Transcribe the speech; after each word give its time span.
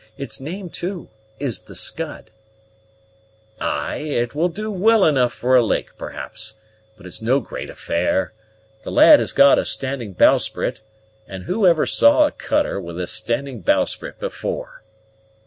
Its 0.17 0.39
name, 0.41 0.67
too, 0.67 1.09
is 1.39 1.61
the 1.61 1.75
Scud." 1.75 2.31
"Ay, 3.59 3.97
it 3.97 4.33
will 4.33 4.49
do 4.49 4.71
well 4.71 5.05
enough 5.05 5.31
for 5.31 5.55
a 5.55 5.61
lake, 5.61 5.95
perhaps, 5.95 6.55
but 6.97 7.05
it's 7.05 7.21
no 7.21 7.39
great 7.39 7.69
affair. 7.69 8.33
The 8.83 8.91
lad 8.91 9.19
has 9.19 9.31
got 9.31 9.59
a 9.59 9.63
standing 9.63 10.13
bowsprit, 10.13 10.81
and 11.27 11.43
who 11.43 11.67
ever 11.67 11.85
saw 11.85 12.25
a 12.25 12.31
cutter 12.31 12.81
with 12.81 12.99
a 12.99 13.05
standing 13.05 13.61
bowsprit 13.61 14.19
before?" 14.19 14.81